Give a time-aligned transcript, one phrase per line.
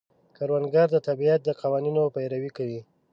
[0.37, 2.81] کروندګر د طبیعت د قوانینو پیروي کوي